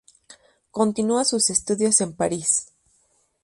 [0.71, 2.73] Continúa sus estudios en París.